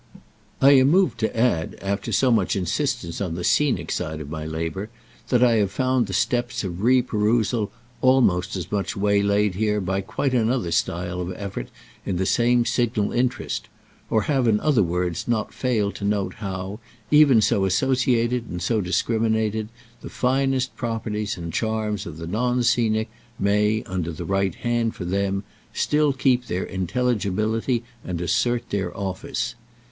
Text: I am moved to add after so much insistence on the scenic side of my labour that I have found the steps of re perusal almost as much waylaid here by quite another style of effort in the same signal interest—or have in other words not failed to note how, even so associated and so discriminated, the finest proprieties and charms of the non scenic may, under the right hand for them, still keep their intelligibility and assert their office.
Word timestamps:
I 0.63 0.71
am 0.79 0.89
moved 0.89 1.19
to 1.19 1.37
add 1.37 1.77
after 1.79 2.11
so 2.11 2.31
much 2.31 2.55
insistence 2.55 3.21
on 3.21 3.35
the 3.35 3.43
scenic 3.43 3.91
side 3.91 4.19
of 4.19 4.31
my 4.31 4.47
labour 4.47 4.89
that 5.29 5.43
I 5.43 5.57
have 5.57 5.69
found 5.69 6.07
the 6.07 6.13
steps 6.13 6.63
of 6.63 6.81
re 6.81 7.03
perusal 7.03 7.69
almost 8.01 8.55
as 8.55 8.71
much 8.71 8.97
waylaid 8.97 9.53
here 9.53 9.79
by 9.79 10.01
quite 10.01 10.33
another 10.33 10.71
style 10.71 11.21
of 11.21 11.31
effort 11.35 11.67
in 12.03 12.17
the 12.17 12.25
same 12.25 12.65
signal 12.65 13.11
interest—or 13.11 14.23
have 14.23 14.47
in 14.47 14.59
other 14.61 14.81
words 14.81 15.27
not 15.27 15.53
failed 15.53 15.93
to 15.97 16.03
note 16.03 16.33
how, 16.37 16.79
even 17.11 17.39
so 17.39 17.63
associated 17.65 18.49
and 18.49 18.59
so 18.59 18.81
discriminated, 18.81 19.69
the 20.01 20.09
finest 20.09 20.75
proprieties 20.75 21.37
and 21.37 21.53
charms 21.53 22.07
of 22.07 22.17
the 22.17 22.25
non 22.25 22.63
scenic 22.63 23.11
may, 23.37 23.83
under 23.85 24.11
the 24.11 24.25
right 24.25 24.55
hand 24.55 24.95
for 24.95 25.05
them, 25.05 25.43
still 25.73 26.11
keep 26.11 26.47
their 26.47 26.63
intelligibility 26.63 27.83
and 28.03 28.19
assert 28.19 28.67
their 28.71 28.97
office. 28.97 29.53